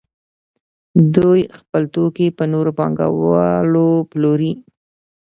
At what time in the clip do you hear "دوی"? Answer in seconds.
1.15-1.41